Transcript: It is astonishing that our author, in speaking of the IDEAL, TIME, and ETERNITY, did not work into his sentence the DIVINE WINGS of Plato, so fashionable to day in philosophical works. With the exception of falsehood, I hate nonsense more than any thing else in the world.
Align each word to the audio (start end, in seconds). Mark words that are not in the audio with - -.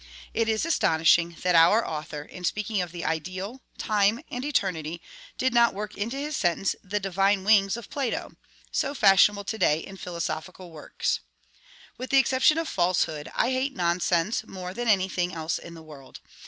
It 0.33 0.49
is 0.49 0.65
astonishing 0.65 1.37
that 1.43 1.53
our 1.53 1.87
author, 1.87 2.23
in 2.23 2.43
speaking 2.43 2.81
of 2.81 2.91
the 2.91 3.05
IDEAL, 3.05 3.61
TIME, 3.77 4.21
and 4.31 4.43
ETERNITY, 4.43 4.99
did 5.37 5.53
not 5.53 5.75
work 5.75 5.95
into 5.95 6.17
his 6.17 6.35
sentence 6.35 6.75
the 6.83 6.99
DIVINE 6.99 7.43
WINGS 7.43 7.77
of 7.77 7.87
Plato, 7.91 8.31
so 8.71 8.95
fashionable 8.95 9.43
to 9.43 9.59
day 9.59 9.77
in 9.77 9.97
philosophical 9.97 10.71
works. 10.71 11.19
With 11.99 12.09
the 12.09 12.17
exception 12.17 12.57
of 12.57 12.67
falsehood, 12.67 13.31
I 13.35 13.51
hate 13.51 13.75
nonsense 13.75 14.43
more 14.47 14.73
than 14.73 14.87
any 14.87 15.07
thing 15.07 15.35
else 15.35 15.59
in 15.59 15.75
the 15.75 15.83
world. 15.83 16.19